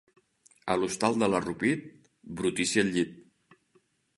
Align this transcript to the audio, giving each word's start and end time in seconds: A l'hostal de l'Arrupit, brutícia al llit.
A 0.75 0.77
l'hostal 0.77 1.17
de 1.23 1.29
l'Arrupit, 1.33 1.85
brutícia 2.41 2.87
al 2.87 2.91
llit. 2.97 3.13